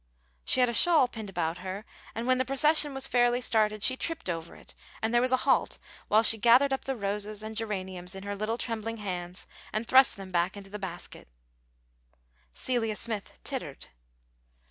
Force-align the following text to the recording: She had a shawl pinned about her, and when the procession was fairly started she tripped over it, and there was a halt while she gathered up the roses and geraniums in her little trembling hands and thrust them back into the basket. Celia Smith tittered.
She 0.45 0.61
had 0.61 0.67
a 0.69 0.73
shawl 0.73 1.07
pinned 1.07 1.29
about 1.29 1.59
her, 1.59 1.85
and 2.15 2.25
when 2.25 2.39
the 2.39 2.43
procession 2.43 2.95
was 2.95 3.07
fairly 3.07 3.39
started 3.39 3.83
she 3.83 3.95
tripped 3.95 4.31
over 4.31 4.55
it, 4.55 4.73
and 4.99 5.13
there 5.13 5.21
was 5.21 5.31
a 5.31 5.37
halt 5.45 5.77
while 6.07 6.23
she 6.23 6.39
gathered 6.39 6.73
up 6.73 6.85
the 6.85 6.95
roses 6.95 7.43
and 7.43 7.55
geraniums 7.55 8.15
in 8.15 8.23
her 8.23 8.35
little 8.35 8.57
trembling 8.57 8.97
hands 8.97 9.45
and 9.71 9.87
thrust 9.87 10.17
them 10.17 10.31
back 10.31 10.57
into 10.57 10.71
the 10.71 10.79
basket. 10.79 11.27
Celia 12.51 12.95
Smith 12.95 13.37
tittered. 13.43 13.89